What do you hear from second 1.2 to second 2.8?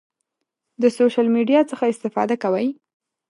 میډیا څخه استفاده کوئ؟